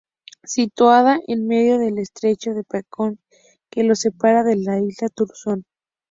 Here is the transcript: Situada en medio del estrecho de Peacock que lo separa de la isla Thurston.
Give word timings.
Situada 0.45 1.19
en 1.27 1.45
medio 1.45 1.77
del 1.77 1.99
estrecho 1.99 2.55
de 2.55 2.63
Peacock 2.63 3.19
que 3.69 3.83
lo 3.83 3.93
separa 3.93 4.43
de 4.43 4.55
la 4.55 4.79
isla 4.79 5.09
Thurston. 5.09 5.63